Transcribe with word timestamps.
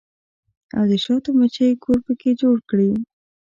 او 0.77 0.83
د 0.91 0.93
شاتو 1.03 1.29
مچۍ 1.39 1.71
کور 1.83 1.97
پکښې 2.05 2.31
جوړ 2.41 2.57
کړي 2.69 2.91